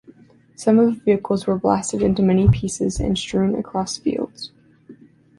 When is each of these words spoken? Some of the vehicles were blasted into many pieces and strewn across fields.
Some 0.55 0.79
of 0.79 0.95
the 0.95 0.99
vehicles 0.99 1.45
were 1.45 1.59
blasted 1.59 2.01
into 2.01 2.23
many 2.23 2.49
pieces 2.49 2.99
and 2.99 3.15
strewn 3.15 3.53
across 3.53 3.99
fields. 3.99 4.51